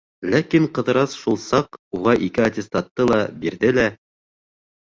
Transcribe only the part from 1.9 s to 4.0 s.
уға ике аттестатты ла бирҙе лә: